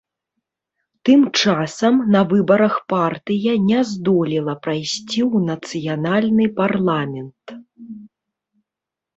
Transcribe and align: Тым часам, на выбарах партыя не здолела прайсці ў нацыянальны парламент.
Тым 1.07 1.21
часам, 1.41 1.93
на 2.15 2.21
выбарах 2.31 2.73
партыя 2.95 3.53
не 3.67 3.79
здолела 3.91 4.55
прайсці 4.65 5.19
ў 5.33 5.37
нацыянальны 5.51 6.45
парламент. 6.65 7.45